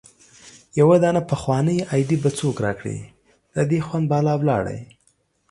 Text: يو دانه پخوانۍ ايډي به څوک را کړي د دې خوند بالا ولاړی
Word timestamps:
يو 0.79 0.87
دانه 1.03 1.21
پخوانۍ 1.29 1.77
ايډي 1.93 2.17
به 2.23 2.29
څوک 2.39 2.55
را 2.65 2.73
کړي 2.79 2.97
د 3.55 3.57
دې 3.69 3.79
خوند 3.85 4.05
بالا 4.11 4.33
ولاړی 4.37 4.81